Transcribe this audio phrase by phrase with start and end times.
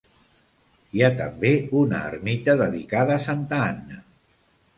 [0.99, 1.51] Hi ha també
[1.81, 4.03] una ermita dedicada a Santa Anna.